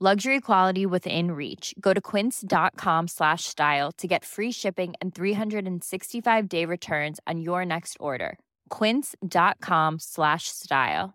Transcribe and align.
Luxury 0.00 0.38
quality 0.38 0.86
within 0.86 1.32
reach. 1.32 1.74
Go 1.80 1.92
to 1.92 2.00
quince.com 2.00 3.08
slash 3.08 3.42
style 3.44 3.90
to 3.92 4.06
get 4.06 4.24
free 4.24 4.52
shipping 4.52 4.94
and 5.00 5.12
365 5.12 6.48
day 6.48 6.64
returns 6.64 7.18
on 7.26 7.40
your 7.40 7.64
next 7.66 7.96
order. 7.98 8.38
Quince.com 8.70 9.98
slash 9.98 10.44
style. 10.46 11.14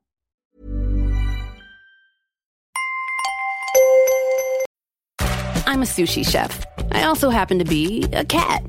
I'm 5.66 5.82
a 5.82 5.86
sushi 5.86 6.26
chef. 6.26 6.66
I 6.92 7.04
also 7.04 7.30
happen 7.30 7.60
to 7.60 7.66
be 7.66 8.04
a 8.12 8.26
cat. 8.26 8.62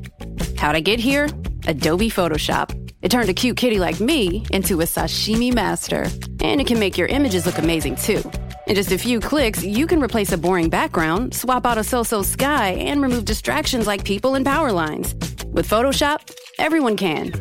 How'd 0.56 0.76
I 0.76 0.80
get 0.80 1.00
here? 1.00 1.28
Adobe 1.66 2.08
Photoshop. 2.08 2.70
It 3.02 3.10
turned 3.10 3.28
a 3.30 3.34
cute 3.34 3.56
kitty 3.56 3.80
like 3.80 3.98
me 3.98 4.46
into 4.52 4.80
a 4.80 4.84
sashimi 4.84 5.52
master. 5.52 6.06
And 6.40 6.60
it 6.60 6.68
can 6.68 6.78
make 6.78 6.96
your 6.96 7.08
images 7.08 7.46
look 7.46 7.58
amazing 7.58 7.96
too. 7.96 8.22
In 8.67 8.75
just 8.75 8.91
a 8.91 8.97
few 8.97 9.19
clicks, 9.19 9.63
you 9.63 9.85
can 9.87 10.01
replace 10.01 10.31
a 10.31 10.37
boring 10.37 10.69
background, 10.69 11.33
swap 11.33 11.65
out 11.65 11.77
a 11.77 11.83
so-so 11.83 12.21
sky, 12.21 12.67
and 12.89 13.01
remove 13.01 13.25
distractions 13.25 13.87
like 13.87 14.03
people 14.03 14.35
and 14.35 14.45
power 14.45 14.71
lines. 14.71 15.15
With 15.55 15.67
Photoshop, 15.67 16.19
everyone 16.59 16.95
can. 16.95 17.31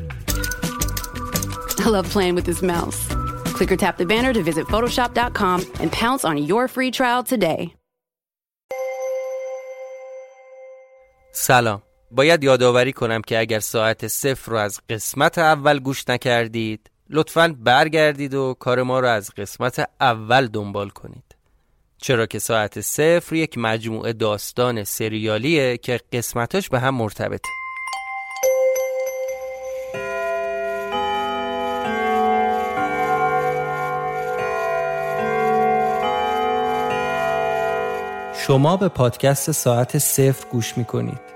I 1.79 1.89
love 1.89 2.09
playing 2.11 2.35
with 2.35 2.47
this 2.47 2.63
mouse. 2.63 3.01
Click 3.57 3.71
or 3.73 3.77
tap 3.77 3.97
the 3.99 4.07
banner 4.07 4.33
to 4.33 4.43
visit 4.43 4.67
Photoshop.com 4.67 5.59
and 5.81 5.93
pounce 5.93 6.25
on 6.25 6.37
your 6.39 6.69
free 6.69 6.91
trial 6.91 7.23
today. 7.23 7.75
سلام 11.33 11.83
باید 12.11 12.45
یادآوری 12.45 12.93
کنم 12.93 13.23
که 13.23 13.39
اگر 13.39 13.61
ساعت 13.61 14.07
صفر 14.07 14.53
رو 14.53 14.59
از 14.59 14.81
قسمت 14.91 15.39
اول 15.39 15.79
گوش 15.79 16.09
نکردید 16.09 16.91
لطفا 17.14 17.56
برگردید 17.60 18.34
و 18.34 18.56
کار 18.60 18.84
ما 18.84 19.00
رو 19.00 19.08
از 19.08 19.32
قسمت 19.38 19.90
اول 20.02 20.48
دنبال 20.48 20.90
کنید. 20.90 21.36
چرا 21.98 22.26
که 22.26 22.40
ساعت 22.40 22.82
صفر 22.82 23.36
یک 23.36 23.58
مجموعه 23.58 24.14
داستان 24.14 24.84
سریالیه 24.84 25.78
که 25.78 26.00
قسمتاش 26.14 26.70
به 26.70 26.80
هم 26.80 26.96
مرتبطه. 26.96 27.50
شما 38.48 38.78
به 38.78 38.88
پادکست 38.88 39.52
ساعت 39.52 39.98
صفر 39.98 40.48
گوش 40.50 40.78
می‌کنید. 40.78 41.33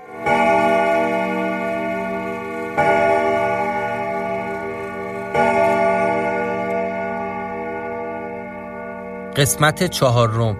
قسمت 9.38 9.84
چهارم 9.90 10.56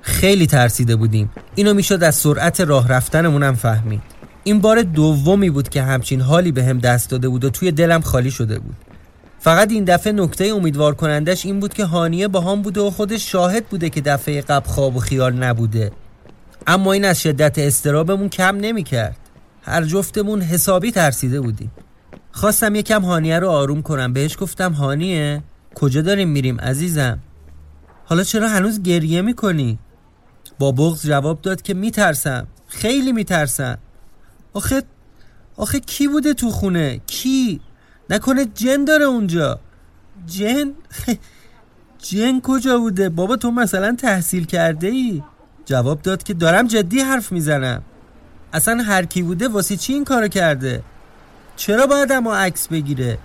خیلی 0.00 0.46
ترسیده 0.46 0.96
بودیم. 0.96 1.30
اینو 1.54 1.74
می‌شد 1.74 2.04
از 2.04 2.14
سرعت 2.14 2.60
راه 2.60 2.88
رفتنمونم 2.88 3.54
فهمید. 3.54 4.02
این 4.44 4.60
بار 4.60 4.82
دومی 4.82 5.50
بود 5.50 5.68
که 5.68 5.82
همچین 5.82 6.20
حالی 6.20 6.52
به 6.52 6.64
هم 6.64 6.78
دست 6.78 7.10
داده 7.10 7.28
بود 7.28 7.44
و 7.44 7.50
توی 7.50 7.72
دلم 7.72 8.00
خالی 8.00 8.30
شده 8.30 8.58
بود. 8.58 8.76
فقط 9.38 9.70
این 9.70 9.84
دفعه 9.84 10.12
نکته 10.12 10.44
امیدوار 10.44 10.94
کنندش 10.94 11.46
این 11.46 11.60
بود 11.60 11.74
که 11.74 11.84
هانیه 11.84 12.28
با 12.28 12.40
هم 12.40 12.62
بوده 12.62 12.80
و 12.80 12.90
خودش 12.90 13.32
شاهد 13.32 13.66
بوده 13.66 13.90
که 13.90 14.00
دفعه 14.00 14.40
قبل 14.40 14.68
خواب 14.68 14.96
و 14.96 15.00
خیال 15.00 15.32
نبوده. 15.32 15.92
اما 16.66 16.92
این 16.92 17.04
از 17.04 17.22
شدت 17.22 17.58
استرابمون 17.58 18.28
کم 18.28 18.56
نمی‌کرد. 18.56 19.16
هر 19.68 19.84
جفتمون 19.84 20.40
حسابی 20.42 20.92
ترسیده 20.92 21.40
بودیم 21.40 21.70
خواستم 22.32 22.74
یکم 22.74 23.02
هانیه 23.02 23.38
رو 23.38 23.48
آروم 23.48 23.82
کنم 23.82 24.12
بهش 24.12 24.36
گفتم 24.40 24.72
هانیه 24.72 25.42
کجا 25.74 26.02
داریم 26.02 26.28
میریم 26.28 26.60
عزیزم 26.60 27.18
حالا 28.04 28.22
چرا 28.22 28.48
هنوز 28.48 28.82
گریه 28.82 29.22
می‌کنی؟ 29.22 29.78
با 30.58 30.72
بغض 30.72 31.06
جواب 31.06 31.42
داد 31.42 31.62
که 31.62 31.74
میترسم 31.74 32.46
خیلی 32.66 33.12
میترسم 33.12 33.78
آخه 34.52 34.82
آخه 35.56 35.80
کی 35.80 36.08
بوده 36.08 36.34
تو 36.34 36.50
خونه؟ 36.50 37.00
کی؟ 37.06 37.60
نکنه 38.10 38.44
جن 38.44 38.84
داره 38.84 39.04
اونجا 39.04 39.60
جن؟ 40.26 40.72
جن 42.08 42.40
کجا 42.40 42.78
بوده؟ 42.78 43.08
بابا 43.08 43.36
تو 43.36 43.50
مثلا 43.50 43.96
تحصیل 43.98 44.44
کرده 44.44 44.86
ای؟ 44.86 45.22
جواب 45.64 46.02
داد 46.02 46.22
که 46.22 46.34
دارم 46.34 46.66
جدی 46.66 47.00
حرف 47.00 47.32
می‌زنم 47.32 47.82
اصلا 48.52 48.82
هر 48.82 49.04
کی 49.04 49.22
بوده 49.22 49.48
واسه 49.48 49.76
چی 49.76 49.92
این 49.92 50.04
کارو 50.04 50.28
کرده؟ 50.28 50.82
چرا 51.56 51.86
باید 51.86 52.12
اما 52.12 52.36
عکس 52.36 52.68
بگیره؟ 52.68 53.18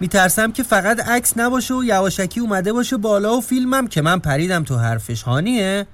میترسم 0.00 0.52
که 0.52 0.62
فقط 0.62 1.08
عکس 1.08 1.32
نباشه 1.36 1.74
و 1.74 1.84
یواشکی 1.84 2.40
اومده 2.40 2.72
باشه 2.72 2.96
بالا 2.96 3.36
و 3.36 3.40
فیلمم 3.40 3.86
که 3.86 4.02
من 4.02 4.18
پریدم 4.18 4.64
تو 4.64 4.76
حرفش. 4.76 5.22
هانیه؟ 5.22 5.86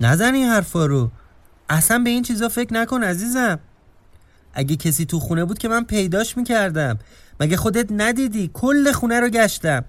نزن 0.00 0.34
این 0.34 0.48
حرفا 0.48 0.86
رو. 0.86 1.10
اصلا 1.68 1.98
به 1.98 2.10
این 2.10 2.22
چیزا 2.22 2.48
فکر 2.48 2.74
نکن 2.74 3.02
عزیزم. 3.02 3.58
اگه 4.54 4.76
کسی 4.76 5.04
تو 5.04 5.20
خونه 5.20 5.44
بود 5.44 5.58
که 5.58 5.68
من 5.68 5.84
پیداش 5.84 6.36
می‌کردم. 6.36 6.98
مگه 7.40 7.56
خودت 7.56 7.86
ندیدی؟ 7.90 8.50
کل 8.54 8.92
خونه 8.92 9.20
رو 9.20 9.28
گشتم. 9.28 9.84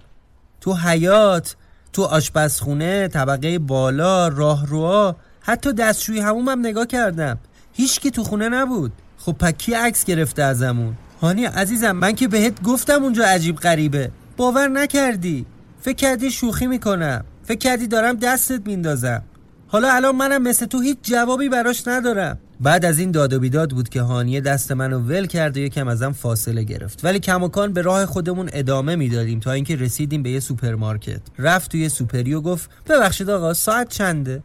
تو 0.62 0.73
حیاط 0.73 1.55
تو 1.94 2.03
آشپزخونه 2.03 3.07
طبقه 3.07 3.59
بالا 3.59 4.27
راهروها 4.27 5.15
حتی 5.42 5.74
دستشویی 5.74 6.19
حمومم 6.19 6.59
نگاه 6.59 6.86
کردم. 6.86 7.39
هیچ 7.73 7.99
کی 7.99 8.11
تو 8.11 8.23
خونه 8.23 8.49
نبود. 8.49 8.91
خب 9.17 9.31
پس 9.31 9.48
کی 9.48 9.74
عکس 9.73 10.05
گرفته 10.05 10.43
ازمون؟ 10.43 10.93
هانی 11.21 11.45
عزیزم 11.45 11.91
من 11.91 12.15
که 12.15 12.27
بهت 12.27 12.63
گفتم 12.63 13.03
اونجا 13.03 13.25
عجیب 13.25 13.55
غریبه. 13.55 14.11
باور 14.37 14.67
نکردی. 14.67 15.45
فکر 15.81 15.95
کردی 15.95 16.31
شوخی 16.31 16.67
می‌کنم. 16.67 17.25
فکر 17.43 17.57
کردی 17.57 17.87
دارم 17.87 18.15
دستت 18.15 18.61
میندازم. 18.67 19.23
حالا 19.67 19.93
الان 19.93 20.15
منم 20.15 20.41
مثل 20.41 20.65
تو 20.65 20.79
هیچ 20.79 20.97
جوابی 21.01 21.49
براش 21.49 21.87
ندارم. 21.87 22.37
بعد 22.61 22.85
از 22.85 22.99
این 22.99 23.11
داد 23.11 23.33
و 23.33 23.39
بیداد 23.39 23.71
بود 23.71 23.89
که 23.89 24.01
هانیه 24.01 24.41
دست 24.41 24.71
منو 24.71 24.99
ول 24.99 25.25
کرد 25.25 25.57
و 25.57 25.59
یکم 25.59 25.87
ازم 25.87 26.11
فاصله 26.11 26.63
گرفت. 26.63 27.05
ولی 27.05 27.19
کماکان 27.19 27.73
به 27.73 27.81
راه 27.81 28.05
خودمون 28.05 28.49
ادامه 28.53 28.95
می‌دادیم 28.95 29.39
تا 29.39 29.51
اینکه 29.51 29.75
رسیدیم 29.75 30.23
به 30.23 30.29
یه 30.29 30.39
سوپرمارکت. 30.39 31.21
رفت 31.39 31.71
توی 31.71 31.89
سوپری 31.89 32.33
و 32.33 32.41
گفت 32.41 32.69
ببخشید 32.89 33.29
آقا 33.29 33.53
ساعت 33.53 33.89
چنده؟ 33.89 34.43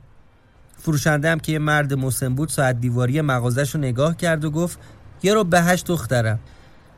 فروشنده 0.79 1.31
هم 1.31 1.39
که 1.39 1.53
یه 1.53 1.59
مرد 1.59 1.95
مسن 1.95 2.35
بود 2.35 2.49
ساعت 2.49 2.81
دیواری 2.81 3.21
مغازش 3.21 3.75
رو 3.75 3.81
نگاه 3.81 4.17
کرد 4.17 4.45
و 4.45 4.51
گفت 4.51 4.79
یه 5.23 5.35
رو 5.35 5.45
به 5.45 5.63
هشت 5.63 5.87
دخترم. 5.87 6.39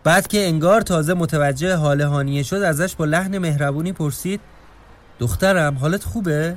بعد 0.05 0.29
که 0.29 0.47
انگار 0.47 0.81
تازه 0.81 1.15
متوجه 1.15 1.77
حال 1.77 2.01
هانیه 2.01 2.43
شد 2.43 2.57
ازش 2.57 2.97
با 2.97 3.05
لحن 3.05 3.39
مهربونی 3.39 3.93
پرسید 3.93 4.41
دخترم 5.19 5.79
حالت 5.79 6.05
خوبه؟ 6.05 6.57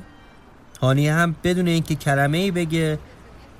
هانیه 0.82 1.14
هم 1.14 1.36
بدون 1.44 1.68
اینکه 1.68 1.96
کلمه 1.96 2.38
ای 2.38 2.52
بگه 2.52 3.00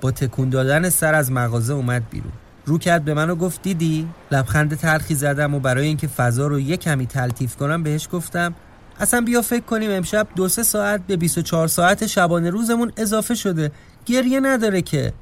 با 0.02 0.12
تکون 0.12 0.50
دادن 0.50 0.90
سر 0.90 1.16
از 1.16 1.32
مغازه 1.32 1.74
اومد 1.74 2.04
بیرون. 2.10 2.32
رو 2.66 2.78
کرد 2.78 3.06
به 3.06 3.14
منو 3.14 3.36
گفت 3.36 3.62
دیدی؟ 3.62 4.08
لبخند 4.32 4.76
تلخی 4.76 5.16
زدم 5.16 5.56
و 5.56 5.60
برای 5.60 5.88
اینکه 5.88 6.08
فضا 6.08 6.48
رو 6.48 6.60
یه 6.60 6.78
کمی 6.78 7.06
تلطیف 7.06 7.56
کنم 7.56 7.84
بهش 7.84 8.08
گفتم 8.12 8.56
اصلا 9.00 9.22
بیا 9.22 9.42
فکر 9.42 9.64
کنیم 9.64 9.92
امشب 9.92 10.28
دو 10.36 10.50
سه 10.50 10.64
ساعت 10.64 11.02
به 11.08 11.18
24 11.18 11.68
ساعت 11.68 12.06
شبانه 12.06 12.50
روزمون 12.50 12.92
اضافه 12.98 13.36
شده. 13.36 13.72
گریه 14.06 14.40
نداره 14.40 14.82
که. 14.82 15.14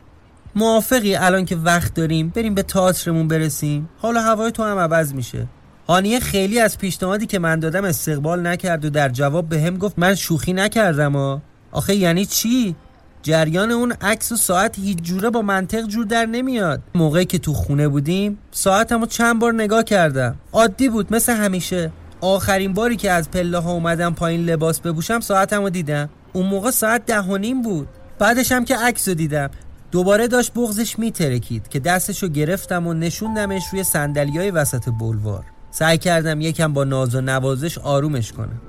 موافقی 0.56 1.16
الان 1.16 1.46
که 1.46 1.56
وقت 1.56 1.94
داریم 1.94 2.30
بریم 2.30 2.54
به 2.54 2.64
تئاترمون 2.64 3.28
برسیم. 3.28 3.90
حالا 3.98 4.22
هوای 4.22 4.52
تو 4.52 4.64
هم 4.64 4.78
عوض 4.78 5.14
میشه. 5.14 5.48
هانیه 5.88 6.20
خیلی 6.20 6.60
از 6.60 6.78
پیشنهادی 6.78 7.26
که 7.26 7.40
من 7.40 7.60
دادم 7.60 7.86
استقبال 7.86 8.48
نکرد 8.48 8.86
و 8.86 8.90
در 8.90 9.10
جواب 9.10 9.50
به 9.50 9.62
هم 9.62 9.78
گفت 9.78 10.00
من 10.00 10.16
شوخی 10.16 10.54
نکردم 10.54 11.14
ها. 11.14 11.42
آخه 11.72 11.96
یعنی 11.96 12.26
چی؟ 12.26 12.76
جریان 13.24 13.72
اون 13.72 13.92
عکس 14.02 14.32
و 14.32 14.36
ساعت 14.36 14.80
هیچ 14.80 14.98
جوره 14.98 15.30
با 15.30 15.42
منطق 15.42 15.88
جور 15.88 16.06
در 16.06 16.26
نمیاد. 16.26 16.82
موقعی 16.96 17.26
که 17.26 17.38
تو 17.38 17.54
خونه 17.54 17.88
بودیم 17.88 18.38
ساعتمو 18.52 19.06
چند 19.06 19.40
بار 19.40 19.54
نگاه 19.54 19.84
کردم. 19.84 20.36
عادی 20.54 20.90
بود 20.90 21.14
مثل 21.14 21.34
همیشه. 21.34 21.92
آخرین 22.22 22.74
باری 22.74 22.96
که 22.96 23.12
از 23.12 23.32
پله 23.32 23.58
ها 23.58 23.72
اومدم 23.72 24.14
پایین 24.14 24.46
لباس 24.46 24.80
بپوشم 24.80 25.20
ساعتمو 25.20 25.70
دیدم. 25.70 26.10
اون 26.34 26.46
موقع 26.46 26.72
ساعت 26.72 27.06
ده 27.06 27.22
و 27.22 27.38
نیم 27.38 27.62
بود. 27.62 27.88
بعدش 28.20 28.52
هم 28.52 28.66
که 28.66 28.78
عکس 28.78 29.10
دیدم. 29.10 29.50
دوباره 29.92 30.28
داشت 30.28 30.54
بغزش 30.54 31.00
میترکید 31.00 31.68
که 31.68 31.80
دستشو 31.80 32.28
گرفتم 32.28 32.88
و 32.88 32.94
نشوندمش 32.94 33.64
روی 33.72 33.84
سندلیای 33.84 34.52
وسط 34.52 34.90
بلوار. 35.00 35.44
سعی 35.72 35.98
کردم 35.98 36.42
یکم 36.42 36.74
با 36.74 36.84
ناز 36.84 37.16
و 37.16 37.22
نوازش 37.22 37.78
آرومش 37.78 38.32
کنم. 38.32 38.62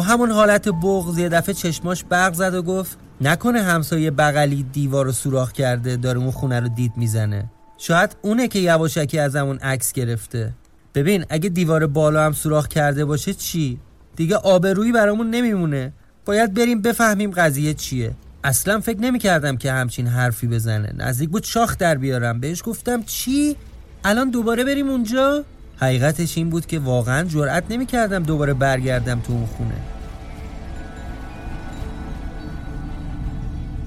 همون 0.00 0.30
حالت 0.30 0.68
بغض 0.68 1.18
یه 1.18 1.28
دفعه 1.28 1.54
چشماش 1.54 2.04
برق 2.04 2.34
زد 2.34 2.54
و 2.54 2.62
گفت 2.62 2.98
نکنه 3.20 3.62
همسایه 3.62 4.10
بغلی 4.10 4.62
دیوار 4.72 5.04
رو 5.04 5.12
سوراخ 5.12 5.52
کرده 5.52 5.96
داره 5.96 6.18
اون 6.18 6.30
خونه 6.30 6.60
رو 6.60 6.68
دید 6.68 6.92
می‌زنه. 6.96 7.44
شاید 7.78 8.16
اونه 8.22 8.48
که 8.48 8.58
یواشکی 8.58 9.18
از 9.18 9.36
همون 9.36 9.58
عکس 9.58 9.92
گرفته. 9.92 10.52
ببین 10.94 11.24
اگه 11.28 11.48
دیوار 11.48 11.86
بالا 11.86 12.26
هم 12.26 12.32
سوراخ 12.32 12.68
کرده 12.68 13.04
باشه 13.04 13.34
چی؟ 13.34 13.78
دیگه 14.16 14.36
آبرویی 14.36 14.92
برامون 14.92 15.30
نمیمونه. 15.30 15.92
باید 16.24 16.54
بریم 16.54 16.82
بفهمیم 16.82 17.30
قضیه 17.30 17.74
چیه. 17.74 18.10
اصلا 18.44 18.80
فکر 18.80 19.00
نمی‌کردم 19.00 19.56
که 19.56 19.72
همچین 19.72 20.06
حرفی 20.06 20.46
بزنه. 20.46 20.92
نزدیک 20.96 21.30
بود 21.30 21.44
شاخ 21.44 21.76
در 21.78 21.94
بیارم. 21.94 22.40
بهش 22.40 22.62
گفتم 22.64 23.02
چی؟ 23.02 23.56
الان 24.04 24.30
دوباره 24.30 24.64
بریم 24.64 24.88
اونجا؟ 24.88 25.44
حقیقتش 25.80 26.38
این 26.38 26.50
بود 26.50 26.66
که 26.66 26.78
واقعا 26.78 27.24
جرأت 27.24 27.64
نمی‌کردم 27.70 28.22
دوباره 28.22 28.54
برگردم 28.54 29.20
تو 29.20 29.32
اون 29.32 29.46
خونه. 29.46 29.74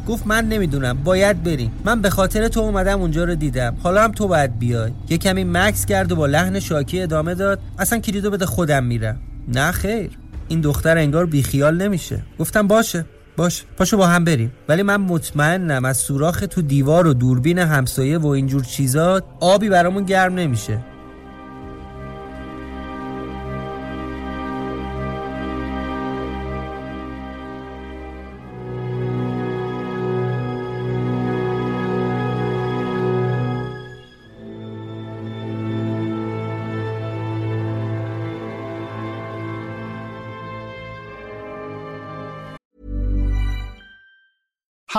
گفت 0.07 0.27
من 0.27 0.45
نمی‌دونم 0.49 1.03
باید 1.03 1.43
بریم. 1.43 1.71
من 1.85 2.01
به 2.01 2.09
خاطر 2.09 2.47
تو 2.47 2.59
اومدم 2.59 3.01
اونجا 3.01 3.23
رو 3.23 3.35
دیدم. 3.35 3.75
حالا 3.83 4.03
هم 4.03 4.11
تو 4.11 4.27
باید 4.27 4.59
بیای. 4.59 4.91
یه 5.09 5.17
کمی 5.17 5.43
مکس 5.43 5.85
کرد 5.85 6.11
و 6.11 6.15
با 6.15 6.25
لحن 6.25 6.59
شاکی 6.59 7.01
ادامه 7.01 7.35
داد. 7.35 7.59
اصلا 7.79 7.99
کلیدو 7.99 8.31
بده 8.31 8.45
خودم 8.45 8.83
میرم. 8.83 9.17
نه 9.47 9.71
خیر. 9.71 10.11
این 10.47 10.61
دختر 10.61 10.97
انگار 10.97 11.25
بیخیال 11.25 11.81
نمیشه. 11.81 12.23
گفتم 12.39 12.67
باشه 12.67 13.05
باش 13.37 13.63
پاشو 13.77 13.97
با 13.97 14.07
هم 14.07 14.23
بریم. 14.23 14.51
ولی 14.69 14.83
من 14.83 14.97
مطمئنم 14.97 15.85
از 15.85 15.97
سوراخ 15.97 16.43
تو 16.49 16.61
دیوار 16.61 17.07
و 17.07 17.13
دوربین 17.13 17.59
همسایه 17.59 18.17
و 18.17 18.27
اینجور 18.27 18.63
چیزات 18.63 19.23
آبی 19.39 19.69
برامون 19.69 20.03
گرم 20.03 20.33
نمیشه. 20.33 20.79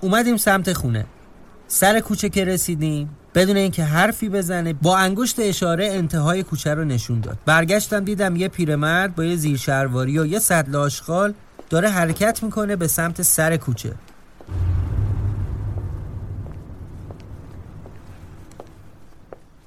اومدیم 0.00 0.36
سمت 0.36 0.72
خونه. 0.72 1.06
سر 1.68 2.00
کوچه 2.00 2.28
که 2.28 2.44
رسیدیم 2.44 3.10
بدون 3.34 3.56
اینکه 3.56 3.84
حرفی 3.84 4.28
بزنه 4.28 4.72
با 4.72 4.96
انگشت 4.96 5.36
اشاره 5.38 5.86
انتهای 5.86 6.42
کوچه 6.42 6.74
رو 6.74 6.84
نشون 6.84 7.20
داد. 7.20 7.38
برگشتم 7.46 8.04
دیدم 8.04 8.36
یه 8.36 8.48
پیرمرد 8.48 9.14
با 9.14 9.24
یه 9.24 9.36
زیرشرواری 9.36 10.18
و 10.18 10.26
یه 10.26 10.38
سطل 10.38 10.76
آشغال 10.76 11.34
داره 11.70 11.88
حرکت 11.88 12.42
می‌کنه 12.42 12.76
به 12.76 12.86
سمت 12.86 13.22
سر 13.22 13.56
کوچه. 13.56 13.94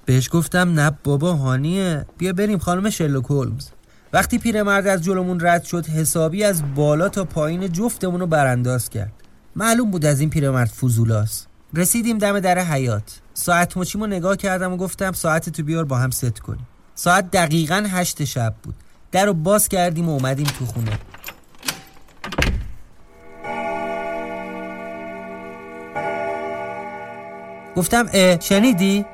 بهش 0.05 0.29
گفتم 0.31 0.79
نه 0.79 0.91
بابا 1.03 1.33
هانیه 1.33 2.05
بیا 2.17 2.33
بریم 2.33 2.59
خانم 2.59 2.89
شلوک 2.89 3.25
هولمز. 3.25 3.67
وقتی 4.13 4.37
پیرمرد 4.37 4.87
از 4.87 5.03
جلومون 5.03 5.39
رد 5.41 5.63
شد 5.63 5.85
حسابی 5.85 6.43
از 6.43 6.63
بالا 6.75 7.09
تا 7.09 7.25
پایین 7.25 7.71
جفتمون 7.71 8.19
رو 8.19 8.27
برانداز 8.27 8.89
کرد. 8.89 9.20
معلوم 9.55 9.91
بود 9.91 10.05
از 10.05 10.19
این 10.19 10.29
پیرمرد 10.29 10.69
فضولاست 10.69 11.47
رسیدیم 11.73 12.17
دم 12.17 12.39
در 12.39 12.59
حیاط 12.59 13.19
ساعت 13.33 13.77
مچیمو 13.77 14.07
نگاه 14.07 14.37
کردم 14.37 14.73
و 14.73 14.77
گفتم 14.77 15.11
ساعتتو 15.11 15.63
بیار 15.63 15.85
با 15.85 15.97
هم 15.97 16.09
ست 16.09 16.39
کنیم. 16.39 16.67
ساعت 16.95 17.31
دقیقا 17.31 17.85
هشت 17.89 18.23
شب 18.23 18.55
بود. 18.63 18.75
در 19.11 19.25
رو 19.25 19.33
باز 19.33 19.67
کردیم 19.67 20.09
و 20.09 20.11
اومدیم 20.11 20.45
تو 20.45 20.65
خونه. 20.65 20.99
گفتم 27.75 28.05
اه 28.13 28.39
شنیدی؟ 28.39 29.05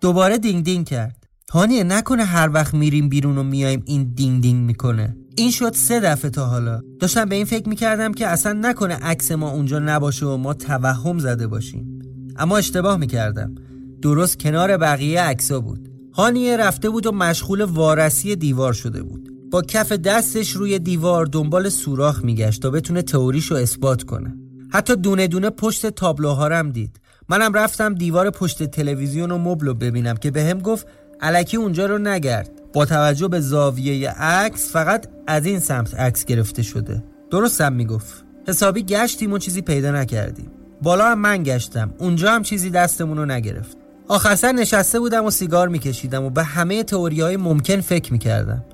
دوباره 0.00 0.38
دینگ 0.38 0.64
دینگ 0.64 0.86
کرد. 0.86 1.19
هانیه 1.52 1.84
نکنه 1.84 2.24
هر 2.24 2.50
وقت 2.52 2.74
میریم 2.74 3.08
بیرون 3.08 3.38
و 3.38 3.42
میایم 3.42 3.82
این 3.86 4.12
دینگ 4.14 4.42
دینگ 4.42 4.66
می‌کنه. 4.66 5.16
این 5.36 5.50
شد 5.50 5.72
سه 5.74 6.00
دفعه 6.00 6.30
تا 6.30 6.46
حالا. 6.46 6.80
داشتم 7.00 7.24
به 7.24 7.34
این 7.34 7.44
فکر 7.44 7.68
می‌کردم 7.68 8.12
که 8.12 8.26
اصلا 8.26 8.52
نکنه 8.52 8.94
عکس 8.94 9.32
ما 9.32 9.50
اونجا 9.50 9.78
نباشه 9.78 10.26
و 10.26 10.36
ما 10.36 10.54
توهم 10.54 11.18
زده 11.18 11.46
باشیم. 11.46 11.98
اما 12.36 12.56
اشتباه 12.56 12.96
می‌کردم. 12.96 13.54
درست 14.02 14.38
کنار 14.38 14.76
بقیه 14.76 15.22
عکسا 15.22 15.60
بود. 15.60 15.88
هانیه 16.12 16.56
رفته 16.56 16.90
بود 16.90 17.06
و 17.06 17.12
مشغول 17.12 17.62
وارسی 17.62 18.36
دیوار 18.36 18.72
شده 18.72 19.02
بود. 19.02 19.30
با 19.50 19.62
کف 19.62 19.92
دستش 19.92 20.50
روی 20.50 20.78
دیوار 20.78 21.26
دنبال 21.26 21.68
سوراخ 21.68 22.24
میگشت 22.24 22.62
تا 22.62 22.70
بتونه 22.70 23.02
تئوریشو 23.02 23.54
اثبات 23.54 24.02
کنه. 24.02 24.34
حتی 24.72 24.96
دونه 24.96 25.26
دونه 25.26 25.50
پشت 25.50 25.86
تابلوها 25.86 26.48
هم 26.48 26.70
دید. 26.70 27.00
منم 27.28 27.54
رفتم 27.54 27.94
دیوار 27.94 28.30
پشت 28.30 28.62
تلویزیون 28.62 29.30
و 29.30 29.38
مبل 29.38 29.72
ببینم 29.72 30.16
که 30.16 30.30
بهم 30.30 30.58
به 30.58 30.62
گفت 30.62 30.86
علکی 31.22 31.56
اونجا 31.56 31.86
رو 31.86 31.98
نگرد. 31.98 32.50
با 32.72 32.84
توجه 32.84 33.28
به 33.28 33.40
زاویه 33.40 34.10
عکس 34.10 34.72
فقط 34.72 35.06
از 35.26 35.46
این 35.46 35.58
سمت 35.58 35.94
عکس 35.94 36.24
گرفته 36.24 36.62
شده. 36.62 37.04
درستم 37.30 37.72
می‌گفت. 37.72 38.24
حسابی 38.48 38.82
گشتیم 38.82 39.32
و 39.32 39.38
چیزی 39.38 39.62
پیدا 39.62 39.90
نکردیم. 39.90 40.50
بالا 40.82 41.10
هم 41.10 41.18
من 41.18 41.42
گشتم. 41.42 41.94
اونجا 41.98 42.32
هم 42.32 42.42
چیزی 42.42 42.70
دستمون 42.70 43.16
رو 43.16 43.26
نگرفت. 43.26 43.76
آخر 44.08 44.52
نشسته 44.52 45.00
بودم 45.00 45.24
و 45.24 45.30
سیگار 45.30 45.68
میکشیدم 45.68 46.24
و 46.24 46.30
به 46.30 46.44
همه 46.44 46.82
تئوری 46.82 47.20
های 47.20 47.36
ممکن 47.36 47.80
فکر 47.80 48.12
می‌کردم. 48.12 48.64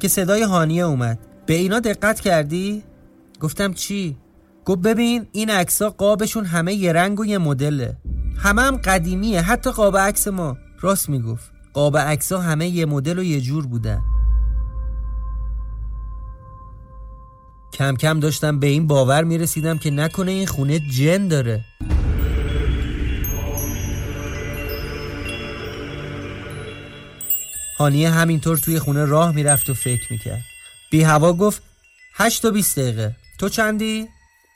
که 0.00 0.08
صدای 0.08 0.42
هانیه 0.42 0.84
اومد. 0.84 1.18
به 1.46 1.54
اینا 1.54 1.80
دقت 1.80 2.20
کردی؟ 2.20 2.82
گفتم 3.40 3.72
چی؟ 3.72 4.16
گفت 4.64 4.80
ببین 4.80 5.26
این 5.32 5.50
عکسا 5.50 5.90
قابشون 5.90 6.44
همه 6.44 6.74
یه 6.74 6.92
رنگ 6.92 7.20
و 7.20 7.26
یه 7.26 7.38
مدله. 7.38 7.96
همه 8.38 8.62
هم 8.62 8.76
قدیمیه. 8.76 9.40
حتی 9.40 9.70
قاب 9.70 9.96
عکس 9.96 10.28
ما. 10.28 10.56
راست 10.80 11.08
می‌گفت. 11.08 11.55
قاب 11.76 11.96
عکسا 11.96 12.40
همه 12.40 12.68
یه 12.68 12.86
مدل 12.86 13.18
و 13.18 13.22
یه 13.22 13.40
جور 13.40 13.66
بودن 13.66 14.02
کم 17.72 17.96
کم 17.96 18.20
داشتم 18.20 18.60
به 18.60 18.66
این 18.66 18.86
باور 18.86 19.24
می‌رسیدم 19.24 19.78
که 19.78 19.90
نکنه 19.90 20.30
این 20.30 20.46
خونه 20.46 20.78
جن 20.78 21.28
داره. 21.28 21.64
هانیه 27.78 28.10
همینطور 28.10 28.58
توی 28.58 28.78
خونه 28.78 29.04
راه 29.04 29.34
می‌رفت 29.34 29.70
و 29.70 29.74
فکر 29.74 30.12
می‌کرد. 30.12 30.42
بی 30.90 31.02
هوا 31.02 31.32
گفت 31.32 31.62
هشت 32.14 32.44
و 32.44 32.50
بیست 32.50 32.78
دقیقه. 32.78 33.16
تو 33.38 33.48
چندی؟ 33.48 34.08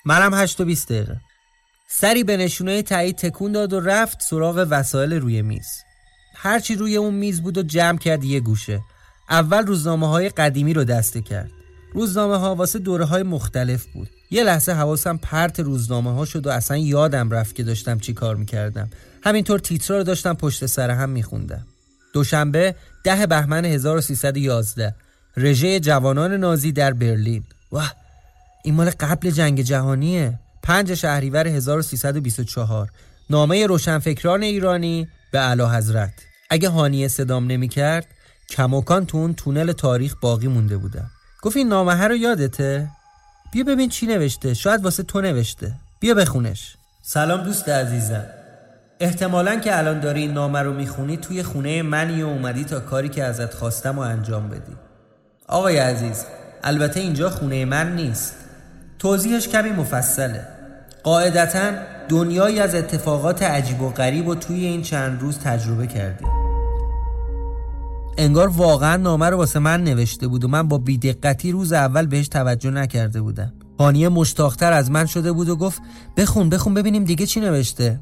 منم 0.04 0.34
هشت 0.34 0.60
و 0.60 0.64
بیست 0.64 0.88
دقیقه. 0.88 1.20
سری 1.88 2.24
به 2.24 2.36
نشونه 2.36 2.82
تایید 2.82 3.16
تکون 3.16 3.52
داد 3.52 3.72
و 3.72 3.80
رفت 3.80 4.22
سراغ 4.22 4.66
وسایل 4.70 5.12
روی 5.12 5.42
میز. 5.42 5.89
هرچی 6.42 6.75
روی 6.75 6.97
اون 6.97 7.14
میز 7.14 7.42
بود 7.42 7.59
و 7.59 7.62
جمع 7.62 7.99
کرد 7.99 8.25
یه 8.25 8.40
گوشه. 8.40 8.80
اول 9.30 9.66
روزنامه 9.66 10.09
های 10.09 10.28
قدیمی 10.28 10.75
رو 10.75 10.85
دسته 10.85 11.20
کرد. 11.20 11.50
روزنامه 11.92 12.37
ها 12.37 12.54
واسه 12.54 12.78
دوره 12.78 13.04
های 13.04 13.23
مختلف 13.23 13.87
بود. 13.87 14.09
یه 14.30 14.44
لحظه 14.44 14.73
حواسم 14.73 15.16
پرت 15.16 15.61
روزنامه 15.61 16.14
ها 16.14 16.25
شد 16.25 16.47
و 16.47 16.50
اصلا 16.50 16.76
یادم 16.76 17.30
رفت 17.30 17.54
که 17.54 17.62
داشتم 17.62 17.99
چی 17.99 18.12
کار 18.12 18.37
می‌کردم. 18.37 18.90
همینطور 19.23 19.59
تیترا 19.59 19.97
رو 19.99 20.02
داشتم 20.02 20.35
پشت 20.35 20.66
سر 20.66 20.90
هم 20.90 21.11
میخوندم. 21.11 21.66
دوشنبه 22.12 22.75
ده 23.04 23.26
بهمن 23.26 23.64
1311 23.64 24.94
رژه 25.37 25.80
جوانان 25.80 26.32
نازی 26.32 26.73
در 26.73 26.92
برلین. 26.92 27.44
واه 27.73 27.94
این 28.64 28.75
مال 28.75 28.90
قبل 28.90 29.30
جنگ 29.30 29.61
جهانیه. 29.61 30.38
پنج 30.62 30.94
شهریور 30.94 31.47
1324 31.47 32.90
نامه 33.30 33.66
روشنفکران 33.66 34.42
ایرانی 34.42 35.09
به 35.32 35.38
اعلی 35.40 35.62
حضرت 35.62 36.29
اگه 36.50 36.69
هانیه 36.69 37.09
صدام 37.09 37.47
نمی 37.47 37.69
کرد 37.69 38.07
کموکان 38.50 39.07
تو 39.07 39.19
اون 39.19 39.35
تونل 39.35 39.73
تاریخ 39.73 40.14
باقی 40.21 40.49
مونده 40.49 40.76
بودم 40.76 41.11
گفت 41.42 41.57
این 41.57 41.69
نامه 41.69 42.04
رو 42.04 42.16
یادته؟ 42.16 42.88
بیا 43.52 43.64
ببین 43.64 43.88
چی 43.88 44.07
نوشته. 44.07 44.54
شاید 44.54 44.85
واسه 44.85 45.02
تو 45.02 45.21
نوشته. 45.21 45.73
بیا 46.00 46.14
بخونش. 46.14 46.76
سلام 47.02 47.42
دوست 47.42 47.69
عزیزم. 47.69 48.25
احتمالا 49.00 49.57
که 49.57 49.78
الان 49.78 50.00
داری 50.00 50.21
این 50.21 50.33
نامه 50.33 50.59
رو 50.59 50.75
می‌خونی 50.75 51.16
توی 51.16 51.42
خونه 51.42 51.83
منی 51.83 52.23
و 52.23 52.26
اومدی 52.26 52.64
تا 52.64 52.80
کاری 52.80 53.09
که 53.09 53.25
ازت 53.25 53.54
خواستم 53.54 53.99
و 53.99 54.00
انجام 54.00 54.49
بدی. 54.49 54.76
آقای 55.47 55.78
عزیز 55.78 56.25
البته 56.62 57.00
اینجا 57.00 57.30
خونه 57.30 57.64
من 57.64 57.97
نیست. 57.97 58.35
توضیحش 58.99 59.49
کمی 59.49 59.71
مفصله. 59.71 60.49
قاعدتا 61.02 61.73
دنیایی 62.09 62.61
از 62.61 62.75
اتفاقات 62.75 63.42
عجیب 63.42 63.83
و 63.83 63.90
غریب 63.90 64.28
و 64.28 64.35
توی 64.35 64.64
این 64.64 64.83
چند 64.83 65.21
روز 65.21 65.38
تجربه 65.38 65.87
کردی 65.87 66.39
انگار 68.20 68.48
واقعا 68.48 68.96
نامه 68.96 69.26
رو 69.26 69.36
واسه 69.36 69.58
من 69.58 69.84
نوشته 69.84 70.28
بود 70.28 70.44
و 70.44 70.48
من 70.48 70.68
با 70.68 70.78
بیدقتی 70.78 71.52
روز 71.52 71.72
اول 71.72 72.06
بهش 72.06 72.28
توجه 72.28 72.70
نکرده 72.70 73.20
بودم. 73.20 73.52
هانیه 73.78 74.08
مشتاقتر 74.08 74.72
از 74.72 74.90
من 74.90 75.06
شده 75.06 75.32
بود 75.32 75.48
و 75.48 75.56
گفت 75.56 75.82
بخون 76.16 76.48
بخون 76.48 76.74
ببینیم 76.74 77.04
دیگه 77.04 77.26
چی 77.26 77.40
نوشته. 77.40 78.00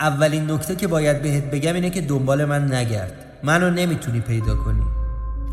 اولین 0.00 0.50
نکته 0.50 0.74
که 0.76 0.86
باید 0.86 1.22
بهت 1.22 1.44
بگم 1.44 1.74
اینه 1.74 1.90
که 1.90 2.00
دنبال 2.00 2.44
من 2.44 2.74
نگرد. 2.74 3.12
منو 3.42 3.70
نمی‌تونی 3.70 4.20
پیدا 4.20 4.54
کنی. 4.54 4.82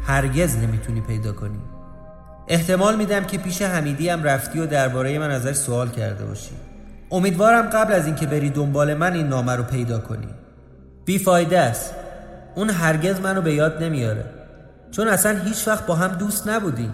هرگز 0.07 0.55
نمی‌تونی 0.55 1.01
پیدا 1.01 1.31
کنی. 1.31 1.59
احتمال 2.47 2.95
میدم 2.95 3.23
که 3.23 3.37
پیش 3.37 3.61
حمیدی 3.61 4.09
هم 4.09 4.23
رفتی 4.23 4.59
و 4.59 4.65
درباره 4.65 5.19
من 5.19 5.31
ازش 5.31 5.55
سوال 5.55 5.89
کرده 5.89 6.25
باشی. 6.25 6.51
امیدوارم 7.11 7.69
قبل 7.69 7.93
از 7.93 8.05
اینکه 8.05 8.25
بری 8.25 8.49
دنبال 8.49 8.93
من 8.93 9.13
این 9.13 9.27
نامه 9.27 9.55
رو 9.55 9.63
پیدا 9.63 9.99
کنی. 9.99 10.27
بیفایده 11.05 11.59
است. 11.59 11.93
اون 12.55 12.69
هرگز 12.69 13.19
منو 13.19 13.41
به 13.41 13.53
یاد 13.53 13.83
نمیاره. 13.83 14.25
چون 14.91 15.07
اصلا 15.07 15.39
هیچ 15.39 15.67
وقت 15.67 15.85
با 15.85 15.95
هم 15.95 16.07
دوست 16.07 16.47
نبودیم. 16.47 16.93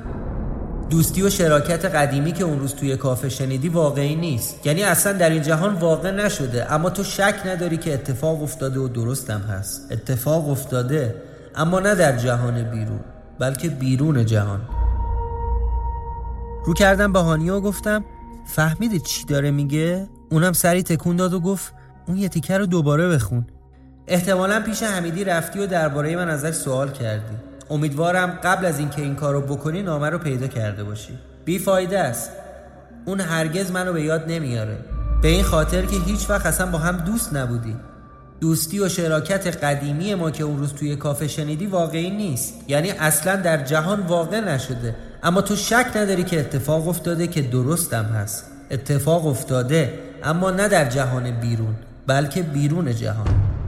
دوستی 0.89 1.21
و 1.21 1.29
شراکت 1.29 1.85
قدیمی 1.85 2.31
که 2.31 2.43
اون 2.43 2.59
روز 2.59 2.75
توی 2.75 2.97
کافه 2.97 3.29
شنیدی 3.29 3.69
واقعی 3.69 4.15
نیست. 4.15 4.67
یعنی 4.67 4.83
اصلا 4.83 5.13
در 5.13 5.29
این 5.29 5.41
جهان 5.41 5.73
واقع 5.73 6.11
نشده. 6.11 6.73
اما 6.73 6.89
تو 6.89 7.03
شک 7.03 7.35
نداری 7.45 7.77
که 7.77 7.93
اتفاق 7.93 8.43
افتاده 8.43 8.79
و 8.79 8.87
درستم 8.87 9.39
هست. 9.39 9.91
اتفاق 9.91 10.49
افتاده 10.49 11.15
اما 11.55 11.79
نه 11.79 11.95
در 11.95 12.17
جهان 12.17 12.63
بیرون 12.63 12.99
بلکه 13.39 13.69
بیرون 13.69 14.25
جهان. 14.25 14.61
رو 16.65 16.73
کردم 16.73 17.13
به 17.13 17.19
هانیا 17.19 17.59
گفتم 17.59 18.05
فهمیده 18.45 18.99
چی 18.99 19.25
داره 19.25 19.51
میگه؟ 19.51 20.07
اونم 20.31 20.53
سری 20.53 20.83
تکون 20.83 21.15
داد 21.15 21.33
و 21.33 21.39
گفت 21.39 21.73
اون 22.07 22.17
یه 22.17 22.29
تیکه 22.29 22.57
رو 22.57 22.65
دوباره 22.65 23.07
بخون. 23.07 23.45
احتمالا 24.09 24.59
پیش 24.59 24.83
حمیدی 24.83 25.23
رفتی 25.23 25.59
و 25.59 25.67
درباره 25.67 26.15
من 26.15 26.29
ازش 26.29 26.51
سوال 26.51 26.91
کردی. 26.91 27.35
امیدوارم 27.69 28.39
قبل 28.43 28.65
از 28.65 28.79
اینکه 28.79 29.01
این 29.01 29.15
کار 29.15 29.33
رو 29.33 29.41
بکنی 29.41 29.81
نامه 29.81 30.09
رو 30.09 30.17
پیدا 30.17 30.47
کرده 30.47 30.83
باشی. 30.83 31.17
بیفایده 31.45 31.99
است. 31.99 32.31
اون 33.05 33.21
هرگز 33.21 33.71
منو 33.71 33.93
به 33.93 34.01
یاد 34.01 34.23
نمیاره. 34.27 34.77
به 35.21 35.27
این 35.27 35.43
خاطر 35.43 35.85
که 35.85 35.95
هیچ 36.05 36.29
وقت 36.29 36.45
اصلا 36.45 36.71
با 36.71 36.77
هم 36.77 36.97
دوست 36.97 37.33
نبودی. 37.33 37.75
دوستی 38.41 38.79
و 38.79 38.89
شراکت 38.89 39.63
قدیمی 39.63 40.15
ما 40.15 40.31
که 40.31 40.43
اون 40.43 40.59
روز 40.59 40.73
توی 40.73 40.95
کافه 40.95 41.27
شنیدی 41.27 41.65
واقعی 41.65 42.09
نیست. 42.09 42.53
یعنی 42.67 42.91
اصلا 42.91 43.35
در 43.35 43.63
جهان 43.63 43.99
واقع 43.99 44.39
نشده. 44.39 44.95
اما 45.23 45.41
تو 45.41 45.55
شک 45.55 45.91
نداری 45.95 46.23
که 46.23 46.39
اتفاق 46.39 46.87
افتاده 46.87 47.27
که 47.27 47.41
درستم 47.41 48.03
هست. 48.03 48.45
اتفاق 48.71 49.27
افتاده 49.27 49.93
اما 50.23 50.51
نه 50.51 50.67
در 50.67 50.89
جهان 50.89 51.31
بیرون 51.31 51.75
بلکه 52.07 52.41
بیرون 52.41 52.95
جهان. 52.95 53.58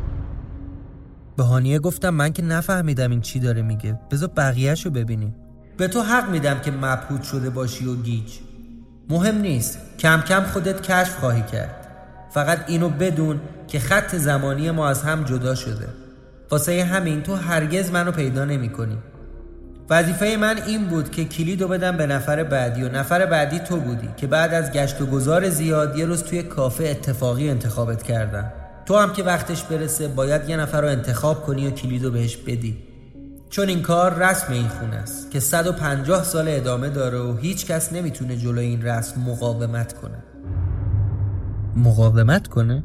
به 1.38 1.43
هانیه 1.43 1.79
گفتم 1.79 2.09
من 2.09 2.33
که 2.33 2.43
نفهمیدم 2.43 3.11
این 3.11 3.21
چی 3.21 3.39
داره 3.39 3.61
میگه. 3.61 4.00
بذار 4.11 4.29
بقیهش 4.38 4.85
رو 4.85 4.91
ببینیم. 4.91 5.35
به 5.77 5.88
تو 5.88 6.01
حق 6.01 6.29
میدم 6.29 6.59
که 6.59 6.71
مبهوت 6.71 7.23
شده 7.23 7.50
باشی 7.50 7.85
و 7.85 7.95
گیج. 7.95 8.31
مهم 9.09 9.38
نیست. 9.38 9.79
کم 10.00 10.21
کم 10.21 10.43
خودت 10.43 10.81
کشف 10.81 11.15
خواهی 11.19 11.43
کرد. 11.51 11.88
فقط 12.31 12.59
اینو 12.67 12.89
بدون 12.89 13.39
که 13.67 13.79
خط 13.79 14.15
زمانی 14.15 14.71
ما 14.71 14.88
از 14.88 15.03
هم 15.03 15.23
جدا 15.23 15.55
شده. 15.55 15.88
واسه 16.51 16.83
همین 16.83 17.23
تو 17.23 17.35
هرگز 17.35 17.91
منو 17.91 18.11
پیدا 18.11 18.45
نمی 18.45 18.69
کنی 18.69 18.97
وظیفه 19.89 20.38
من 20.39 20.57
این 20.67 20.85
بود 20.85 21.11
که 21.11 21.25
کلیدو 21.25 21.67
بدم 21.67 21.97
به 21.97 22.07
نفر 22.07 22.43
بعدی 22.43 22.83
و 22.83 22.89
نفر 22.89 23.25
بعدی 23.25 23.59
تو 23.59 23.77
بودی 23.77 24.09
که 24.17 24.27
بعد 24.27 24.53
از 24.53 24.71
گشت 24.71 25.01
و 25.01 25.05
گذار 25.05 25.50
زیاد 25.50 25.97
یه 25.97 26.05
روز 26.05 26.23
توی 26.23 26.43
کافه 26.43 26.83
اتفاقی 26.83 27.50
انتخابت 27.50 28.03
کردم. 28.03 28.51
تو 28.91 28.98
هم 28.98 29.13
که 29.13 29.24
وقتش 29.24 29.63
برسه 29.63 30.07
باید 30.07 30.50
یه 30.50 30.57
نفر 30.57 30.81
رو 30.81 30.88
انتخاب 30.88 31.45
کنی 31.45 31.67
و 31.67 31.71
کلیدو 31.71 32.12
بهش 32.12 32.38
بدی. 32.38 32.77
چون 33.50 33.69
این 33.69 33.81
کار 33.81 34.13
رسم 34.13 34.53
این 34.53 34.67
خونه 34.67 34.95
است 34.95 35.31
که 35.31 35.39
150 35.39 36.24
سال 36.24 36.45
ادامه 36.48 36.89
داره 36.89 37.19
و 37.19 37.38
هیچ 37.38 37.65
کس 37.65 37.93
نمی‌تونه 37.93 38.38
جلوی 38.38 38.65
این 38.65 38.81
رسم 38.81 39.21
مقاومت 39.21 39.93
کنه. 39.93 40.24
مقاومت 41.75 42.48
کنه؟ 42.48 42.83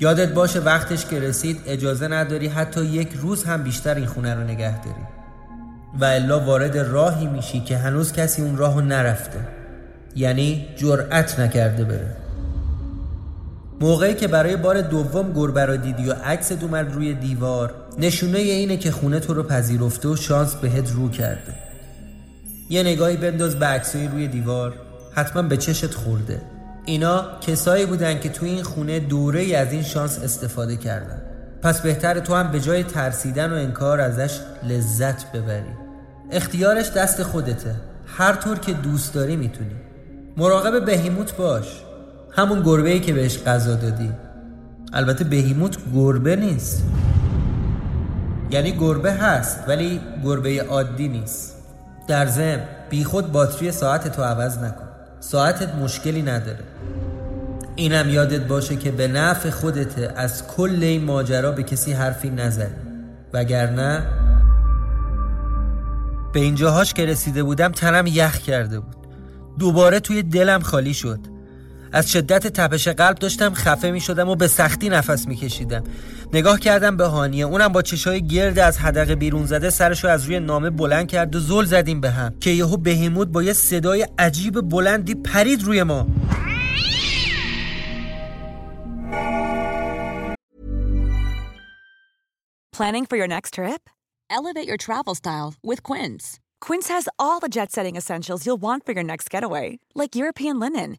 یادت 0.00 0.32
باشه 0.32 0.60
وقتش 0.60 1.06
که 1.06 1.20
رسید 1.20 1.60
اجازه 1.66 2.08
نداری 2.08 2.48
حتی 2.48 2.84
یک 2.84 3.08
روز 3.12 3.44
هم 3.44 3.62
بیشتر 3.62 3.94
این 3.94 4.06
خونه 4.06 4.34
رو 4.34 4.40
نگه 4.40 4.84
داری. 4.84 5.06
و 6.00 6.04
الا 6.04 6.40
وارد 6.40 6.78
راهی 6.78 7.26
میشی 7.26 7.60
که 7.60 7.78
هنوز 7.78 8.12
کسی 8.12 8.42
اون 8.42 8.56
راهو 8.56 8.80
نرفته. 8.80 9.40
یعنی 10.16 10.66
جرأت 10.76 11.40
نکرده 11.40 11.84
بره. 11.84 12.27
موقعی 13.80 14.14
که 14.14 14.28
برای 14.28 14.56
بار 14.56 14.80
دوم 14.80 15.32
گربه 15.32 15.64
را 15.64 15.76
دیدی 15.76 16.08
و 16.08 16.12
عکس 16.12 16.52
اومد 16.52 16.92
روی 16.92 17.14
دیوار 17.14 17.74
نشونه 17.98 18.38
اینه 18.38 18.76
که 18.76 18.90
خونه 18.90 19.20
تو 19.20 19.34
رو 19.34 19.42
پذیرفته 19.42 20.08
و 20.08 20.16
شانس 20.16 20.54
بهت 20.54 20.92
رو 20.92 21.08
کرده. 21.08 21.54
یه 22.70 22.82
نگاهی 22.82 23.16
بنداز 23.16 23.58
به 23.58 23.66
عکسای 23.66 24.08
روی 24.08 24.28
دیوار 24.28 24.74
حتما 25.12 25.42
به 25.42 25.56
چشت 25.56 25.94
خورده. 25.94 26.40
اینا 26.84 27.26
کسایی 27.40 27.86
بودن 27.86 28.20
که 28.20 28.28
توی 28.28 28.48
این 28.50 28.62
خونه 28.62 29.00
دوره 29.00 29.40
ای 29.40 29.54
از 29.54 29.72
این 29.72 29.82
شانس 29.82 30.18
استفاده 30.18 30.76
کردن. 30.76 31.22
پس 31.62 31.80
بهتر 31.80 32.20
تو 32.20 32.34
هم 32.34 32.52
به 32.52 32.60
جای 32.60 32.84
ترسیدن 32.84 33.52
و 33.52 33.54
انکار 33.54 34.00
ازش 34.00 34.40
لذت 34.68 35.32
ببری. 35.32 35.72
اختیارش 36.30 36.90
دست 36.90 37.22
خودته. 37.22 37.74
هر 38.06 38.32
طور 38.32 38.58
که 38.58 38.72
دوست 38.72 39.14
داری 39.14 39.36
می‌تونی. 39.36 39.76
مراقب 40.36 40.84
بهیموت 40.84 41.36
باش. 41.36 41.82
همون 42.38 42.62
گربه 42.62 42.90
ای 42.90 43.00
که 43.00 43.12
بهش 43.12 43.38
غذا 43.38 43.74
دادی. 43.74 44.12
البته 44.92 45.24
بهیموت 45.24 45.76
گربه 45.94 46.36
نیست. 46.36 46.84
یعنی 48.50 48.72
گربه 48.72 49.12
هست 49.12 49.64
ولی 49.68 50.00
گربه 50.24 50.62
عادی 50.62 51.08
نیست. 51.08 51.54
در 52.08 52.26
ضمن 52.26 52.60
بیخود 52.90 53.32
باتری 53.32 53.72
ساعت 53.72 54.16
تو 54.16 54.22
عوض 54.22 54.58
نکن. 54.58 54.88
ساعتت 55.20 55.74
مشکلی 55.74 56.22
نداره. 56.22 56.64
اینم 57.76 58.10
یادت 58.10 58.46
باشه 58.46 58.76
که 58.76 58.90
به 58.90 59.08
نفع 59.08 59.50
خودته 59.50 60.12
از 60.16 60.46
کل 60.46 60.78
این 60.82 61.04
ماجرا 61.04 61.52
به 61.52 61.62
کسی 61.62 61.92
حرفی 61.92 62.30
نزنی. 62.30 62.74
وگرنه 63.32 64.02
به 66.32 66.40
اینجاهاش 66.40 66.94
که 66.94 67.06
رسیده 67.06 67.42
بودم 67.42 67.72
تنم 67.72 68.06
یخ 68.06 68.38
کرده 68.38 68.80
بود. 68.80 68.96
دوباره 69.58 70.00
توی 70.00 70.22
دلم 70.22 70.60
خالی 70.60 70.94
شد. 70.94 71.20
از 71.92 72.10
شدت 72.10 72.46
تپش 72.46 72.88
قلب 72.88 73.16
داشتم 73.18 73.54
خفه 73.54 73.90
می 73.90 74.00
شدم 74.00 74.28
و 74.28 74.34
به 74.34 74.48
سختی 74.48 74.88
نفس 74.88 75.28
می 75.28 75.36
کشیدم 75.36 75.84
نگاه 76.32 76.60
کردم 76.60 76.96
به 76.96 77.04
هانیه 77.04 77.44
اونم 77.44 77.68
با 77.68 77.82
چشای 77.82 78.26
گرد 78.26 78.58
از 78.58 78.78
حدقه 78.78 79.14
بیرون 79.14 79.46
زده 79.46 79.70
سرشو 79.70 80.08
از 80.08 80.24
روی 80.24 80.40
نامه 80.40 80.70
بلند 80.70 81.08
کرد 81.08 81.36
و 81.36 81.40
زل 81.40 81.64
زدیم 81.64 82.00
به 82.00 82.10
هم 82.10 82.38
که 82.40 82.50
یهو 82.50 82.76
بهیموت 82.76 83.28
با 83.28 83.42
یه 83.42 83.52
صدای 83.52 84.06
عجیب 84.18 84.60
بلندی 84.60 85.14
پرید 85.14 85.62
روی 85.62 85.82
ما 85.82 86.06
Planning 92.78 93.06
for 93.06 93.16
your 93.16 93.26
next 93.26 93.54
trip? 93.54 93.82
Elevate 94.30 94.68
your 94.68 94.76
travel 94.76 95.16
style 95.16 95.54
with 95.64 95.82
Quince. 95.82 96.38
Quince 96.60 96.88
has 96.88 97.08
all 97.18 97.40
the 97.40 97.48
jet 97.48 97.72
setting 97.72 97.96
essentials 97.96 98.46
you'll 98.46 98.60
want 98.60 98.86
for 98.86 98.92
your 98.92 99.02
next 99.02 99.30
getaway, 99.30 99.80
like 99.94 100.14
European 100.14 100.60
linen, 100.60 100.98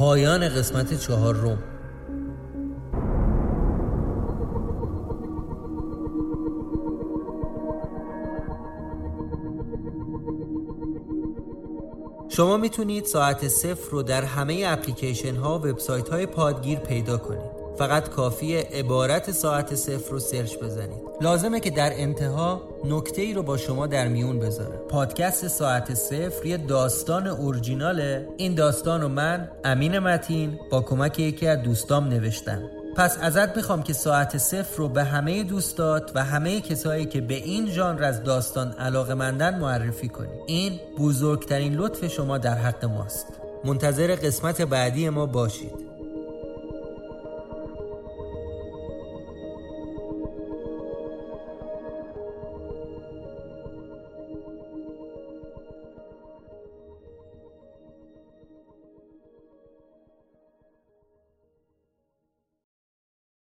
پایان 0.00 0.48
قسمت 0.48 1.00
چهار 1.00 1.34
روم. 1.34 1.58
شما 12.28 12.56
می‌تونید 12.56 13.04
ساعت 13.04 13.48
صفر 13.48 13.90
رو 13.90 14.02
در 14.02 14.22
همه 14.24 14.64
اپلیکیشن 14.66 15.36
ها 15.36 15.58
و 15.58 15.62
وبسایت 15.62 16.08
های 16.08 16.26
پادگیر 16.26 16.78
پیدا 16.78 17.18
کنید. 17.18 17.50
فقط 17.78 18.08
کافی 18.08 18.56
عبارت 18.56 19.30
ساعت 19.30 19.74
صفر 19.74 20.12
رو 20.12 20.18
سرچ 20.18 20.56
بزنید. 20.58 21.00
لازمه 21.20 21.60
که 21.60 21.70
در 21.70 21.92
انتها 21.94 22.69
نکته 22.84 23.22
ای 23.22 23.34
رو 23.34 23.42
با 23.42 23.56
شما 23.56 23.86
در 23.86 24.08
میون 24.08 24.38
بذارم 24.38 24.78
پادکست 24.88 25.48
ساعت 25.48 25.94
صفر 25.94 26.46
یه 26.46 26.56
داستان 26.56 27.26
اورجیناله. 27.26 28.28
این 28.36 28.54
داستان 28.54 29.00
رو 29.00 29.08
من 29.08 29.48
امین 29.64 29.98
متین 29.98 30.58
با 30.70 30.80
کمک 30.80 31.18
یکی 31.18 31.46
از 31.46 31.62
دوستام 31.62 32.08
نوشتم. 32.08 32.62
پس 32.96 33.18
ازت 33.20 33.56
می‌خوام 33.56 33.82
که 33.82 33.92
ساعت 33.92 34.38
صفر 34.38 34.76
رو 34.76 34.88
به 34.88 35.04
همه 35.04 35.42
دوستات 35.42 36.12
و 36.14 36.24
همه 36.24 36.60
کسایی 36.60 37.06
که 37.06 37.20
به 37.20 37.34
این 37.34 37.70
ژانر 37.70 38.04
از 38.04 38.22
داستان 38.22 38.72
علاقه 38.72 39.14
مندن 39.14 39.58
معرفی 39.58 40.08
کنی. 40.08 40.28
این 40.46 40.80
بزرگترین 40.98 41.74
لطف 41.74 42.06
شما 42.06 42.38
در 42.38 42.54
حق 42.54 42.84
ماست. 42.84 43.26
منتظر 43.64 44.14
قسمت 44.14 44.62
بعدی 44.62 45.08
ما 45.08 45.26
باشید. 45.26 45.89